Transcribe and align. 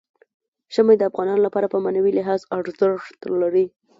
ژمی 0.73 0.95
د 0.97 1.03
افغانانو 1.09 1.45
لپاره 1.47 1.67
په 1.73 1.77
معنوي 1.83 2.11
لحاظ 2.19 2.41
ارزښت 2.57 3.19
لري. 3.41 3.65